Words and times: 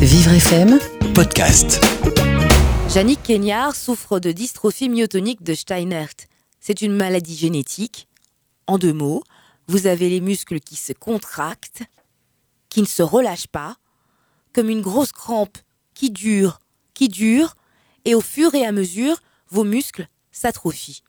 Vivre 0.00 0.32
FM 0.32 0.78
Podcast. 1.14 1.84
Yannick 2.94 3.22
Kenyard 3.22 3.76
souffre 3.76 4.18
de 4.18 4.32
dystrophie 4.32 4.88
myotonique 4.88 5.42
de 5.42 5.52
Steinert. 5.52 6.14
C'est 6.58 6.80
une 6.80 6.94
maladie 6.94 7.36
génétique. 7.36 8.08
En 8.66 8.78
deux 8.78 8.94
mots, 8.94 9.22
vous 9.66 9.86
avez 9.86 10.08
les 10.08 10.22
muscles 10.22 10.58
qui 10.60 10.76
se 10.76 10.94
contractent, 10.94 11.82
qui 12.70 12.80
ne 12.80 12.86
se 12.86 13.02
relâchent 13.02 13.48
pas, 13.48 13.76
comme 14.54 14.70
une 14.70 14.80
grosse 14.80 15.12
crampe 15.12 15.58
qui 15.92 16.10
dure, 16.10 16.60
qui 16.94 17.08
dure, 17.08 17.54
et 18.06 18.14
au 18.14 18.22
fur 18.22 18.54
et 18.54 18.64
à 18.64 18.72
mesure, 18.72 19.20
vos 19.50 19.64
muscles 19.64 20.08
s'atrophient. 20.32 21.02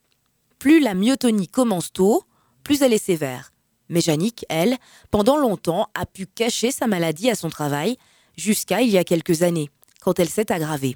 Plus 0.59 0.81
la 0.81 0.95
myotonie 0.95 1.47
commence 1.47 1.93
tôt, 1.93 2.25
plus 2.61 2.81
elle 2.81 2.91
est 2.91 3.03
sévère. 3.03 3.53
Mais 3.87 4.01
Yannick, 4.01 4.45
elle, 4.49 4.77
pendant 5.11 5.37
longtemps, 5.37 5.87
a 5.93 6.05
pu 6.05 6.25
cacher 6.25 6.71
sa 6.71 6.87
maladie 6.87 7.29
à 7.29 7.35
son 7.35 7.49
travail 7.49 7.97
jusqu'à 8.38 8.82
il 8.82 8.89
y 8.89 8.98
a 8.98 9.04
quelques 9.04 9.43
années, 9.43 9.70
quand 10.01 10.19
elle 10.19 10.29
s'est 10.29 10.51
aggravée. 10.51 10.96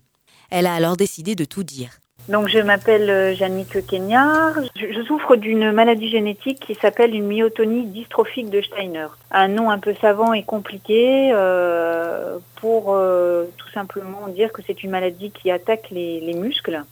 Elle 0.50 0.68
a 0.68 0.74
alors 0.74 0.98
décidé 0.98 1.36
de 1.36 1.46
tout 1.46 1.64
dire. 1.64 2.00
Donc 2.28 2.48
je 2.48 2.58
m'appelle 2.58 3.36
Jannick 3.36 3.76
euh, 3.76 3.82
Kenyard. 3.82 4.56
Je, 4.76 5.04
souffre 5.04 5.36
d'une 5.36 5.72
maladie 5.72 6.10
génétique 6.10 6.60
qui 6.60 6.74
s'appelle 6.74 7.14
une 7.14 7.28
myotonie 7.28 7.86
dystrophique 7.86 8.50
de 8.50 8.62
Steiner. 8.62 9.08
Un 9.30 9.48
nom 9.48 9.70
un 9.70 9.78
peu 9.78 9.94
savant 10.02 10.34
et 10.34 10.42
compliqué 10.42 11.32
euh, 11.34 12.40
pour 12.56 12.96
euh, 12.96 13.46
tout 13.58 13.70
simplement 13.70 14.28
dire 14.28 14.52
que 14.52 14.64
c'est 14.66 14.84
une 14.84 14.90
maladie 14.90 15.30
qui 15.30 15.52
attaque 15.52 15.92
les 15.92 16.34
muscles 16.34 16.84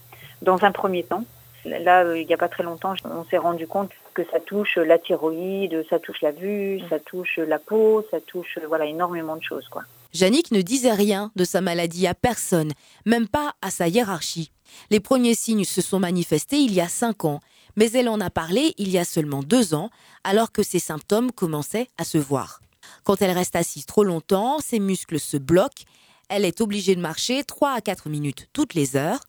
dans 0.44 0.64
un 0.66 0.72
premier 0.72 1.04
temps. 1.04 1.24
Là, 1.66 2.16
il 2.16 2.28
n'y 2.28 2.34
a 2.34 2.38
pas 2.38 2.50
très 2.50 2.64
longtemps, 2.64 2.94
on 3.06 3.24
s'est 3.24 3.38
rendu 3.38 3.68
compte 3.68 3.90
que 4.14 4.22
ça 4.32 4.40
touche 4.42 4.76
la 4.76 5.00
thyroïde, 5.00 5.86
ça 5.90 5.98
touche 5.98 6.22
la 6.22 6.32
vue, 6.32 6.82
ça 6.90 7.00
touche 7.00 7.38
la 7.38 7.58
peau, 7.58 8.06
ça 8.12 8.20
touche 8.20 8.60
voilà 8.68 8.86
énormément 8.86 9.38
de 9.38 9.44
choses 9.44 9.68
quoi. 9.70 9.84
Yannick 10.14 10.52
ne 10.52 10.62
disait 10.62 10.94
rien 10.94 11.32
de 11.36 11.44
sa 11.44 11.62
maladie 11.62 12.08
à 12.08 12.14
personne, 12.14 12.72
même 13.06 13.28
pas 13.28 13.56
à 13.62 13.72
sa 13.72 13.88
hiérarchie. 13.88 14.52
Les 14.90 15.00
premiers 15.00 15.36
signes 15.36 15.64
se 15.64 15.82
sont 15.82 16.00
manifestés 16.00 16.58
il 16.58 16.74
y 16.74 16.82
a 16.82 16.88
cinq 16.88 17.26
ans, 17.26 17.40
mais 17.76 17.92
elle 17.92 18.10
en 18.10 18.20
a 18.20 18.30
parlé 18.30 18.74
il 18.78 18.90
y 18.90 18.98
a 18.98 19.06
seulement 19.06 19.44
deux 19.44 19.74
ans, 19.74 19.90
alors 20.24 20.52
que 20.52 20.64
ses 20.64 20.80
symptômes 20.80 21.32
commençaient 21.32 21.88
à 21.98 22.04
se 22.04 22.18
voir. 22.18 22.62
Quand 23.04 23.22
elle 23.22 23.32
reste 23.32 23.56
assise 23.56 23.86
trop 23.86 24.04
longtemps, 24.04 24.60
ses 24.60 24.80
muscles 24.80 25.20
se 25.20 25.38
bloquent, 25.38 25.84
elle 26.30 26.46
est 26.46 26.62
obligée 26.62 26.96
de 26.96 27.02
marcher 27.02 27.44
trois 27.44 27.74
à 27.74 27.82
quatre 27.82 28.10
minutes 28.10 28.48
toutes 28.54 28.74
les 28.74 28.96
heures, 28.96 29.22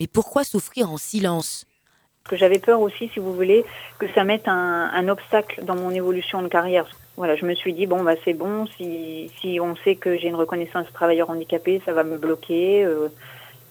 mais 0.00 0.06
pourquoi 0.06 0.44
souffrir 0.44 0.90
en 0.90 0.96
silence? 0.96 1.66
J'avais 2.32 2.58
peur 2.58 2.80
aussi, 2.80 3.10
si 3.12 3.18
vous 3.18 3.34
voulez, 3.34 3.64
que 3.98 4.06
ça 4.14 4.24
mette 4.24 4.46
un, 4.46 5.08
obstacle 5.08 5.64
dans 5.64 5.74
mon 5.74 5.90
évolution 5.90 6.42
de 6.42 6.48
carrière. 6.48 6.86
Voilà, 7.16 7.36
je 7.36 7.44
me 7.44 7.54
suis 7.54 7.72
dit 7.72 7.86
bon 7.86 8.02
bah 8.02 8.14
c'est 8.24 8.34
bon, 8.34 8.66
si, 8.66 9.30
si 9.40 9.60
on 9.60 9.76
sait 9.76 9.96
que 9.96 10.16
j'ai 10.16 10.28
une 10.28 10.36
reconnaissance 10.36 10.86
travailleur 10.92 11.30
handicapé, 11.30 11.82
ça 11.84 11.92
va 11.92 12.04
me 12.04 12.16
bloquer. 12.16 12.84
Euh, 12.84 13.08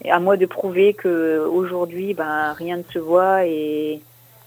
à 0.08 0.20
moi 0.20 0.38
de 0.38 0.46
prouver 0.46 0.94
que 0.94 1.40
aujourd'hui, 1.40 2.14
bah, 2.14 2.54
rien 2.54 2.78
ne 2.78 2.84
se 2.84 3.00
voit 3.00 3.46
et 3.46 4.02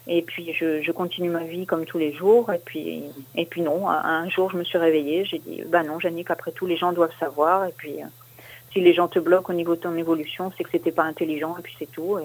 et 0.08 0.22
puis 0.22 0.52
je, 0.52 0.82
je, 0.82 0.90
continue 0.90 1.30
ma 1.30 1.44
vie 1.44 1.64
comme 1.64 1.84
tous 1.84 1.98
les 1.98 2.12
jours. 2.12 2.52
Et 2.52 2.60
puis 2.64 3.04
et 3.34 3.46
puis 3.46 3.62
non, 3.62 3.88
un 3.88 4.28
jour 4.28 4.50
je 4.50 4.56
me 4.56 4.64
suis 4.64 4.78
réveillée, 4.78 5.24
j'ai 5.24 5.38
dit 5.38 5.62
bah 5.66 5.82
non, 5.82 5.98
Jannick, 6.00 6.30
après 6.30 6.52
tout 6.52 6.66
les 6.66 6.76
gens 6.76 6.92
doivent 6.92 7.16
savoir. 7.18 7.66
Et 7.66 7.74
puis 7.76 7.96
si 8.72 8.80
les 8.80 8.94
gens 8.94 9.08
te 9.08 9.18
bloquent 9.18 9.52
au 9.52 9.56
niveau 9.56 9.76
de 9.76 9.80
ton 9.80 9.96
évolution, 9.96 10.52
c'est 10.56 10.64
que 10.64 10.70
c'était 10.70 10.92
pas 10.92 11.04
intelligent 11.04 11.56
et 11.58 11.62
puis 11.62 11.74
c'est 11.78 11.90
tout. 11.90 12.18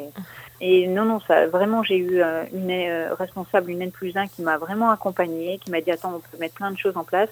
Et, 0.60 0.88
non, 0.88 1.06
non, 1.06 1.20
ça, 1.28 1.48
vraiment, 1.48 1.84
j'ai 1.84 1.98
eu 1.98 2.22
euh, 2.22 2.44
une 2.54 2.72
euh, 2.72 3.14
responsable, 3.14 3.72
une 3.72 3.82
N 3.82 3.92
plus 3.92 4.16
1 4.16 4.28
qui 4.28 4.42
m'a 4.42 4.58
vraiment 4.58 4.90
accompagnée, 4.90 5.60
qui 5.64 5.72
m'a 5.72 5.82
dit 5.82 5.92
attends, 5.92 6.14
on 6.16 6.20
peut 6.20 6.38
mettre 6.40 6.56
plein 6.56 6.72
de 6.72 6.78
choses 6.78 6.98
en 6.98 7.04
place. 7.04 7.30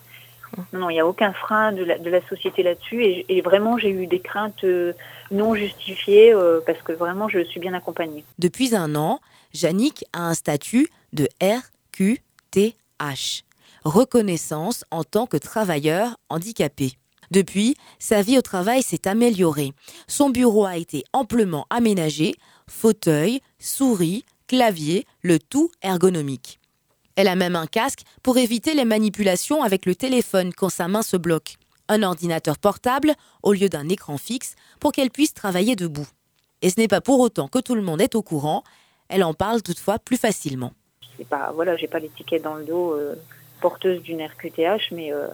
Non, 0.72 0.82
non, 0.82 0.90
il 0.90 0.94
n'y 0.94 1.00
a 1.00 1.08
aucun 1.08 1.34
frein 1.34 1.72
de 1.72 1.84
la, 1.84 2.28
société 2.28 2.64
là-dessus 2.64 3.04
et, 3.04 3.26
et, 3.36 3.42
vraiment 3.42 3.78
j'ai 3.78 3.90
eu 3.90 4.08
des 4.08 4.20
craintes 4.20 4.64
euh, 4.64 4.94
non 5.32 5.56
justifiées 5.56 6.34
parce 6.66 6.82
que 6.82 6.94
vraiment 6.94 7.28
je 7.28 7.44
suis 7.44 7.60
bien 7.60 7.74
accompagnée. 7.74 8.24
Depuis 8.40 8.76
un 8.76 8.96
an, 8.96 9.20
Yannick 9.54 10.06
a 10.14 10.30
un 10.30 10.34
statut 10.34 10.88
de 11.14 11.28
RQTH, 11.42 13.44
reconnaissance 13.84 14.86
en 14.92 15.04
tant 15.04 15.26
que 15.26 15.38
travailleur 15.38 16.16
handicapé. 16.30 16.94
Depuis, 17.32 17.76
sa 18.00 18.22
vie 18.22 18.38
au 18.38 18.42
travail 18.42 18.84
s'est 18.84 19.08
améliorée. 19.08 19.74
Son 20.08 20.30
bureau 20.30 20.66
a 20.66 20.78
été 20.78 21.04
amplement 21.14 21.66
aménagé, 21.70 22.36
fauteuil, 22.68 23.42
souris, 23.60 24.26
clavier, 24.48 25.06
le 25.22 25.40
tout 25.40 25.72
ergonomique. 25.82 26.60
Elle 27.16 27.28
a 27.28 27.36
même 27.36 27.56
un 27.56 27.68
casque 27.68 28.02
pour 28.24 28.38
éviter 28.38 28.74
les 28.74 28.86
manipulations 28.86 29.64
avec 29.64 29.86
le 29.86 29.96
téléphone 29.96 30.54
quand 30.54 30.70
sa 30.70 30.88
main 30.88 31.02
se 31.02 31.18
bloque. 31.18 31.56
Un 31.88 32.04
ordinateur 32.04 32.58
portable 32.58 33.14
au 33.44 33.54
lieu 33.54 33.70
d'un 33.70 33.88
écran 33.90 34.18
fixe 34.18 34.56
pour 34.80 34.92
qu'elle 34.92 35.12
puisse 35.12 35.34
travailler 35.34 35.76
debout. 35.76 36.08
Et 36.62 36.70
ce 36.70 36.80
n'est 36.80 36.88
pas 36.88 37.02
pour 37.02 37.20
autant 37.20 37.48
que 37.48 37.60
tout 37.60 37.76
le 37.76 37.82
monde 37.82 38.02
est 38.02 38.16
au 38.16 38.22
courant, 38.22 38.64
elle 39.08 39.24
en 39.24 39.34
parle 39.34 39.62
toutefois 39.62 40.00
plus 40.00 40.18
facilement. 40.18 40.74
Pas, 41.30 41.52
voilà, 41.54 41.78
j'ai 41.78 41.88
pas 41.88 42.00
l'étiquette 42.00 42.44
dans 42.44 42.56
le 42.56 42.66
dos 42.66 42.94
euh, 42.94 43.16
porteuse 43.62 44.02
d'une 44.02 44.22
RQTH, 44.22 44.92
mais 44.92 45.14
euh, 45.14 45.28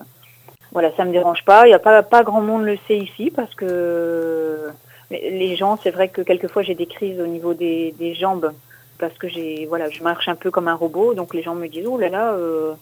voilà, 0.72 0.92
ça 0.96 1.06
me 1.06 1.12
dérange 1.12 1.44
pas. 1.46 1.68
Il 1.68 1.72
y 1.72 1.74
a 1.74 1.80
pas, 1.80 2.04
pas 2.04 2.24
grand 2.24 2.42
monde 2.42 2.64
le 2.64 2.78
sait 2.88 2.98
ici 2.98 3.32
parce 3.32 3.54
que 3.56 4.70
les 5.10 5.56
gens, 5.56 5.78
c'est 5.82 5.92
vrai 5.92 6.08
que 6.10 6.22
quelquefois 6.22 6.62
j'ai 6.64 6.76
des 6.76 6.86
crises 6.86 7.20
au 7.20 7.28
niveau 7.28 7.54
des, 7.54 7.94
des 8.00 8.14
jambes 8.16 8.54
parce 8.98 9.18
que 9.18 9.28
j'ai, 9.28 9.66
voilà, 9.66 9.90
je 9.90 10.02
marche 10.04 10.28
un 10.28 10.36
peu 10.36 10.52
comme 10.52 10.68
un 10.68 10.76
robot. 10.76 11.14
Donc 11.14 11.34
les 11.34 11.44
gens 11.44 11.56
me 11.56 11.68
disent, 11.68 11.88
oh 11.88 11.98
là 11.98 12.10
là, 12.10 12.34
euh, 12.34 12.74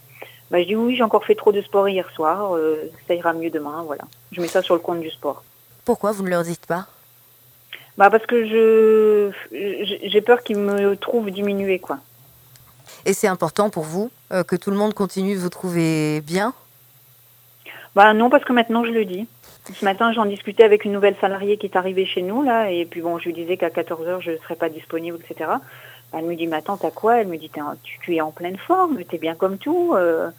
bah, 0.51 0.61
je 0.61 0.67
dis 0.67 0.75
oui, 0.75 0.95
j'ai 0.95 1.03
encore 1.03 1.25
fait 1.25 1.35
trop 1.35 1.51
de 1.51 1.61
sport 1.61 1.89
hier 1.89 2.09
soir. 2.11 2.55
Euh, 2.55 2.91
ça 3.07 3.16
ira 3.16 3.33
mieux 3.33 3.49
demain, 3.49 3.83
voilà. 3.85 4.03
Je 4.31 4.41
mets 4.41 4.47
ça 4.47 4.61
sur 4.61 4.75
le 4.75 4.81
compte 4.81 4.99
du 4.99 5.09
sport. 5.09 5.44
Pourquoi 5.85 6.11
vous 6.11 6.23
ne 6.23 6.29
leur 6.29 6.44
dites 6.44 6.66
pas? 6.67 6.85
Bah 7.97 8.09
parce 8.09 8.25
que 8.25 8.45
je, 8.45 9.31
j'ai 9.51 10.22
peur 10.22 10.41
qu'ils 10.44 10.57
me 10.57 10.95
trouvent 10.95 11.31
diminuée, 11.31 11.79
quoi. 11.79 11.97
Et 13.05 13.13
c'est 13.13 13.28
important 13.28 13.69
pour 13.69 13.83
vous 13.83 14.11
euh, 14.31 14.44
que 14.44 14.55
tout 14.55 14.72
le 14.72 14.78
monde 14.78 14.94
continue 14.94 15.35
de 15.35 15.39
vous 15.39 15.49
trouver 15.49 16.22
bien? 16.22 16.53
Bah 17.95 18.13
non, 18.13 18.29
parce 18.29 18.44
que 18.44 18.53
maintenant 18.53 18.85
je 18.85 18.91
le 18.91 19.05
dis. 19.05 19.27
Ce 19.73 19.85
matin, 19.85 20.11
j'en 20.13 20.25
discutais 20.25 20.63
avec 20.63 20.85
une 20.85 20.94
nouvelle 20.94 21.16
salariée 21.22 21.57
qui 21.57 21.67
est 21.67 21.75
arrivée 21.75 22.05
chez 22.05 22.22
nous, 22.22 22.41
là, 22.41 22.72
et 22.72 22.85
puis 22.85 23.01
bon, 23.01 23.19
je 23.19 23.25
lui 23.25 23.33
disais 23.33 23.57
qu'à 23.57 23.69
14h, 23.69 24.22
je 24.22 24.31
ne 24.31 24.38
serais 24.38 24.55
pas 24.55 24.69
disponible, 24.69 25.19
etc. 25.23 25.51
Elle 26.11 26.25
me 26.25 26.35
dit, 26.35 26.47
mais 26.47 26.57
attends, 26.57 26.78
t'as 26.78 26.91
quoi? 26.91 27.17
Elle 27.17 27.28
me 27.28 27.38
dit, 27.38 27.51
tu, 27.83 27.99
tu, 28.01 28.16
es 28.16 28.22
en 28.22 28.31
pleine 28.31 28.57
forme, 28.57 29.03
t'es 29.03 29.19
bien 29.19 29.35
comme 29.35 29.57
tout, 29.57 29.94
euh, 29.95 30.29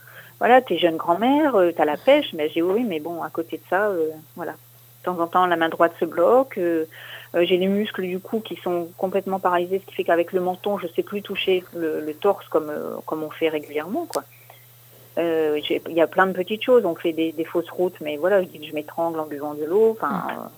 voilà, 0.41 0.61
t'es 0.61 0.79
jeune 0.79 0.97
grand-mère, 0.97 1.55
euh, 1.55 1.71
t'as 1.71 1.85
la 1.85 1.97
pêche. 1.97 2.33
Mais 2.33 2.49
j'ai 2.49 2.63
oui, 2.63 2.83
mais 2.83 2.99
bon, 2.99 3.23
à 3.23 3.31
côté 3.31 3.59
de 3.59 3.63
ça, 3.71 3.89
euh, 3.89 4.11
voilà. 4.35 4.53
De 4.53 5.05
temps 5.05 5.19
en 5.21 5.27
temps, 5.27 5.47
la 5.47 5.57
main 5.57 5.69
droite 5.69 5.93
se 6.01 6.05
bloque, 6.05 6.59
euh, 6.59 6.87
euh, 7.35 7.45
j'ai 7.47 7.57
les 7.57 7.69
muscles 7.69 8.03
du 8.03 8.19
cou 8.19 8.41
qui 8.41 8.57
sont 8.57 8.89
complètement 8.99 9.39
paralysés, 9.39 9.79
ce 9.79 9.87
qui 9.87 9.95
fait 9.95 10.05
qu'avec 10.05 10.33
le 10.33 10.41
menton, 10.41 10.79
je 10.79 10.89
sais 10.89 11.03
plus 11.03 11.23
toucher 11.23 11.65
le, 11.75 12.01
le 12.01 12.15
torse 12.15 12.47
comme, 12.49 12.73
comme 13.07 13.23
on 13.23 13.31
fait 13.31 13.49
régulièrement, 13.49 14.07
quoi. 14.07 14.25
Euh, 15.19 15.61
il 15.89 15.95
y 15.95 16.01
a 16.01 16.07
plein 16.07 16.27
de 16.27 16.33
petites 16.33 16.63
choses. 16.63 16.85
On 16.85 16.95
fait 16.95 17.13
des, 17.13 17.45
fausses 17.45 17.71
routes, 17.71 18.01
mais 18.01 18.17
voilà, 18.17 18.43
je 18.43 18.49
dis 18.49 18.61
que 18.61 18.67
je 18.67 18.75
m'étrangle 18.75 19.19
en 19.19 19.27
buvant 19.27 19.55
de 19.55 19.65
l'eau. 19.65 19.97
Enfin, 19.99 20.27
euh, 20.31 20.49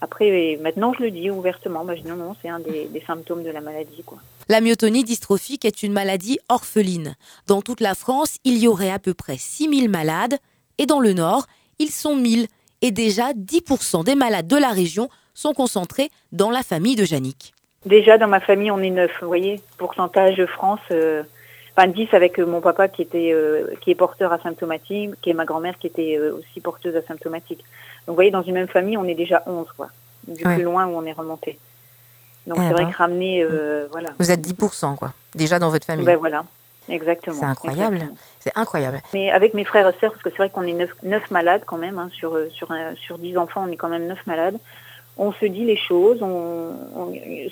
après, 0.00 0.58
maintenant, 0.60 0.92
je 0.94 1.02
le 1.02 1.10
dis 1.10 1.30
ouvertement. 1.30 1.84
Bah, 1.84 1.94
je 1.96 2.02
dis 2.02 2.08
non, 2.08 2.16
non, 2.16 2.36
c'est 2.40 2.48
un 2.48 2.60
des, 2.60 2.88
symptômes 3.06 3.42
de 3.42 3.50
la 3.50 3.60
maladie. 3.60 4.02
Quoi. 4.04 4.18
La 4.48 4.60
myotonie 4.60 5.04
dystrophique 5.04 5.64
est 5.64 5.82
une 5.82 5.92
maladie 5.92 6.38
orpheline. 6.48 7.16
Dans 7.46 7.62
toute 7.62 7.80
la 7.80 7.94
France, 7.94 8.38
il 8.44 8.58
y 8.58 8.68
aurait 8.68 8.90
à 8.90 8.98
peu 8.98 9.14
près 9.14 9.36
6000 9.36 9.88
malades. 9.88 10.38
Et 10.78 10.86
dans 10.86 11.00
le 11.00 11.12
Nord, 11.12 11.46
ils 11.78 11.90
sont 11.90 12.16
1000. 12.16 12.46
Et 12.82 12.90
déjà, 12.90 13.32
10% 13.32 14.04
des 14.04 14.14
malades 14.14 14.48
de 14.48 14.56
la 14.56 14.70
région 14.70 15.08
sont 15.34 15.52
concentrés 15.52 16.10
dans 16.32 16.50
la 16.50 16.62
famille 16.62 16.96
de 16.96 17.04
Yannick. 17.04 17.54
Déjà, 17.86 18.16
dans 18.18 18.28
ma 18.28 18.40
famille, 18.40 18.70
on 18.70 18.78
est 18.78 18.90
9. 18.90 19.10
Vous 19.20 19.26
voyez, 19.26 19.60
pourcentage 19.76 20.44
France. 20.46 20.80
Euh, 20.90 21.22
enfin 21.76 21.88
10 21.88 22.08
avec 22.12 22.38
euh, 22.38 22.46
mon 22.46 22.60
papa 22.60 22.88
qui 22.88 23.02
était 23.02 23.32
euh, 23.32 23.74
qui 23.80 23.90
est 23.90 23.94
porteur 23.94 24.32
asymptomatique, 24.32 25.20
qui 25.20 25.30
est 25.30 25.34
ma 25.34 25.44
grand-mère 25.44 25.78
qui 25.78 25.86
était 25.86 26.16
euh, 26.18 26.36
aussi 26.38 26.60
porteuse 26.60 26.96
asymptomatique. 26.96 27.60
Donc 28.06 28.08
vous 28.08 28.14
voyez, 28.14 28.30
dans 28.30 28.42
une 28.42 28.54
même 28.54 28.68
famille, 28.68 28.96
on 28.96 29.04
est 29.04 29.14
déjà 29.14 29.42
11 29.46 29.66
quoi, 29.76 29.88
du 30.26 30.42
plus 30.42 30.62
loin 30.62 30.86
où 30.86 30.96
on 30.96 31.04
est 31.04 31.12
remonté. 31.12 31.58
Donc 32.46 32.58
c'est 32.58 32.72
vrai 32.72 32.84
ben. 32.84 32.90
que 32.90 32.96
ramener, 32.96 33.46
voilà. 33.92 34.10
Vous 34.18 34.30
êtes 34.30 34.40
10% 34.40 34.96
quoi, 34.96 35.12
déjà 35.34 35.58
dans 35.58 35.70
votre 35.70 35.86
famille. 35.86 36.04
Ben 36.04 36.16
voilà, 36.16 36.44
exactement. 36.88 37.36
C'est 37.38 37.44
incroyable. 37.44 38.00
C'est 38.40 38.52
incroyable. 38.56 39.00
Mais 39.14 39.30
avec 39.30 39.54
mes 39.54 39.64
frères 39.64 39.88
et 39.88 39.94
sœurs, 40.00 40.10
parce 40.10 40.22
que 40.24 40.30
c'est 40.30 40.38
vrai 40.38 40.50
qu'on 40.50 40.62
est 40.62 40.72
9, 40.72 40.90
9, 41.04 41.30
malades 41.30 41.62
quand 41.64 41.78
même, 41.78 41.98
hein, 41.98 42.10
sur, 42.12 42.36
sur, 42.50 42.68
sur 42.96 43.18
10 43.18 43.38
enfants, 43.38 43.64
on 43.68 43.70
est 43.70 43.76
quand 43.76 43.88
même 43.88 44.08
9 44.08 44.26
malades 44.26 44.58
on 45.18 45.32
se 45.32 45.44
dit 45.44 45.64
les 45.64 45.76
choses. 45.76 46.24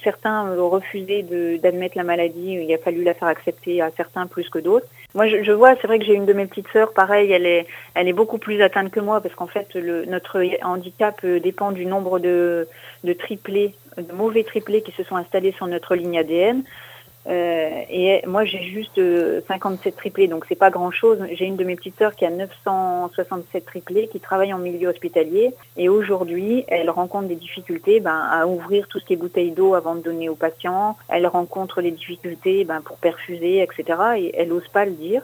Certains 0.03 0.59
ont 0.59 0.71
refusé 0.71 1.23
d'admettre 1.63 1.97
la 1.97 2.05
maladie. 2.05 2.55
Il 2.55 2.73
a 2.73 2.79
fallu 2.79 3.05
la 3.05 3.15
faire 3.15 3.29
accepter 3.29 3.83
à 3.83 3.91
certains 3.97 4.27
plus 4.27 4.49
que 4.49 4.59
d'autres. 4.59 4.87
Moi, 5.15 5.27
je, 5.27 5.53
vois, 5.53 5.75
c'est 5.81 5.87
vrai 5.89 5.99
que 5.99 6.05
j'ai 6.05 6.15
une 6.15 6.27
de 6.27 6.33
mes 6.33 6.47
petites 6.47 6.69
sœurs, 6.73 6.93
pareil, 6.93 7.33
elle 7.33 7.45
est, 7.45 7.67
elle 7.95 8.07
est 8.07 8.13
beaucoup 8.13 8.39
plus 8.39 8.63
atteinte 8.63 8.93
que 8.93 9.01
moi 9.01 9.21
parce 9.21 9.35
qu'en 9.35 9.49
fait, 9.49 9.75
le, 9.75 10.05
notre 10.05 10.41
handicap 10.63 11.19
euh, 11.25 11.41
dépend 11.41 11.73
du 11.73 11.85
nombre 11.85 12.21
de, 12.21 12.69
de 13.03 13.13
triplés, 13.13 13.75
de 13.97 14.13
mauvais 14.13 14.45
triplés 14.45 14.83
qui 14.83 14.93
se 14.93 15.03
sont 15.03 15.17
installés 15.17 15.51
sur 15.51 15.67
notre 15.67 15.97
ligne 15.97 16.17
ADN. 16.17 16.63
Euh, 17.27 17.83
et 17.91 18.23
moi, 18.27 18.45
j'ai 18.45 18.63
juste 18.63 19.01
57 19.47 19.97
triplés, 19.97 20.27
donc 20.27 20.47
c'est 20.49 20.55
pas 20.55 20.71
grand-chose. 20.71 21.19
J'ai 21.33 21.45
une 21.45 21.57
de 21.57 21.65
mes 21.65 21.77
petites 21.77 21.99
sœurs 21.99 22.15
qui 22.15 22.25
a 22.25 22.31
967 22.31 23.65
triplés, 23.67 24.09
qui 24.09 24.21
travaille 24.21 24.55
en 24.55 24.59
milieu 24.59 24.89
hospitalier. 24.89 25.55
Et 25.77 25.89
aujourd'hui, 25.89 26.65
elle 26.69 26.91
rencontre 26.91 27.29
des 27.29 27.37
difficultés 27.37 28.01
ben, 28.01 28.27
à 28.31 28.47
ouvrir 28.47 28.89
tout 28.89 28.99
ce 28.99 29.05
qui 29.05 29.13
est 29.13 29.17
bouteilles 29.17 29.53
d'eau 29.53 29.75
avant 29.75 29.95
de 29.95 30.01
donner 30.01 30.29
aux 30.29 30.35
patients. 30.35 30.97
Elle 31.09 31.27
rencontre 31.27 31.83
des 31.83 31.91
difficultés 31.91 32.65
ben, 32.65 32.81
pour 32.81 32.97
perfuser, 32.97 33.63
etc. 33.63 33.99
Et 34.17 34.35
elle 34.37 34.49
n'ose 34.49 34.69
pas 34.69 34.85
le 34.85 34.93
dire. 34.93 35.23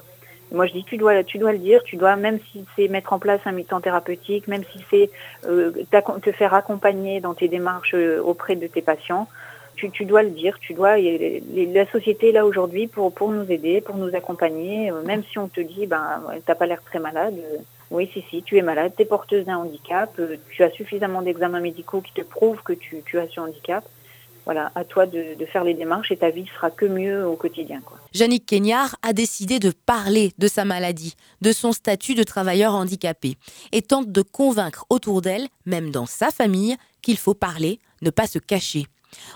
Moi, 0.52 0.66
je 0.66 0.72
dis, 0.72 0.84
tu 0.84 0.96
dois, 0.96 1.24
tu 1.24 1.38
dois 1.38 1.52
le 1.52 1.58
dire, 1.58 1.82
tu 1.82 1.96
dois, 1.96 2.14
même 2.14 2.38
si 2.52 2.64
c'est 2.76 2.86
mettre 2.88 3.12
en 3.12 3.18
place 3.18 3.40
un 3.46 3.52
mi-temps 3.52 3.80
thérapeutique, 3.80 4.46
même 4.46 4.62
si 4.72 4.84
c'est 4.90 5.10
euh, 5.48 5.72
te 6.22 6.32
faire 6.32 6.54
accompagner 6.54 7.20
dans 7.20 7.34
tes 7.34 7.48
démarches 7.48 7.94
euh, 7.94 8.20
auprès 8.22 8.54
de 8.54 8.66
tes 8.68 8.82
patients, 8.82 9.28
tu, 9.76 10.04
dois 10.04 10.22
le 10.22 10.30
dire, 10.30 10.58
tu 10.58 10.74
dois. 10.74 10.96
la 10.98 11.90
société 11.90 12.30
est 12.30 12.32
là 12.32 12.46
aujourd'hui 12.46 12.86
pour, 12.86 13.30
nous 13.30 13.50
aider, 13.50 13.80
pour 13.80 13.96
nous 13.96 14.14
accompagner, 14.14 14.90
euh, 14.90 15.02
même 15.02 15.22
si 15.30 15.38
on 15.38 15.48
te 15.48 15.60
dit, 15.60 15.86
ben, 15.86 16.22
t'as 16.44 16.54
pas 16.54 16.66
l'air 16.66 16.82
très 16.82 16.98
malade. 16.98 17.34
Euh, 17.38 17.58
oui, 17.90 18.10
si, 18.12 18.24
si, 18.30 18.42
tu 18.42 18.56
es 18.56 18.62
malade, 18.62 18.92
tu 18.96 19.02
es 19.02 19.04
porteuse 19.04 19.44
d'un 19.44 19.58
handicap, 19.58 20.10
euh, 20.18 20.36
tu 20.50 20.62
as 20.62 20.70
suffisamment 20.70 21.22
d'examens 21.22 21.60
médicaux 21.60 22.00
qui 22.00 22.12
te 22.12 22.22
prouvent 22.22 22.62
que 22.62 22.72
tu, 22.72 23.18
as 23.18 23.28
ce 23.28 23.40
handicap 23.40 23.84
voilà, 24.44 24.70
à 24.76 24.84
toi 24.84 25.06
de, 25.06 25.36
faire 25.52 25.64
les 25.64 25.74
démarches 25.74 26.12
et 26.12 26.16
ta 26.16 26.30
vie 26.30 26.46
sera 26.54 26.70
que 26.70 26.86
mieux 26.86 27.26
au 27.26 27.34
quotidien. 27.34 27.80
Quoi. 27.84 27.98
Jannick 28.14 28.46
Kenyard 28.46 28.94
a 29.02 29.12
décidé 29.12 29.58
de 29.58 29.72
parler 29.72 30.32
de 30.38 30.46
sa 30.46 30.64
maladie, 30.64 31.16
de 31.42 31.50
son 31.50 31.72
statut 31.72 32.14
de 32.14 32.22
travailleur 32.22 32.72
handicapé, 32.74 33.38
et 33.72 33.82
tente 33.82 34.12
de 34.12 34.22
convaincre 34.22 34.86
autour 34.88 35.20
d'elle, 35.20 35.48
même 35.66 35.90
dans 35.90 36.06
sa 36.06 36.30
famille, 36.30 36.76
qu'il 37.02 37.18
faut 37.18 37.34
parler, 37.34 37.80
ne 38.02 38.10
pas 38.10 38.28
se 38.28 38.38
cacher. 38.38 38.86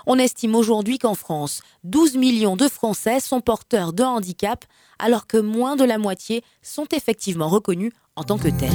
On 0.05 0.17
estime 0.17 0.55
aujourd'hui 0.55 0.97
qu'en 0.97 1.15
France, 1.15 1.61
12 1.83 2.17
millions 2.17 2.55
de 2.55 2.67
Français 2.67 3.19
sont 3.19 3.41
porteurs 3.41 3.93
de 3.93 4.03
handicap, 4.03 4.65
alors 4.99 5.27
que 5.27 5.37
moins 5.37 5.75
de 5.75 5.83
la 5.83 5.97
moitié 5.97 6.43
sont 6.61 6.87
effectivement 6.91 7.49
reconnus 7.49 7.93
en 8.15 8.23
tant 8.23 8.37
que 8.37 8.49
tels. 8.49 8.69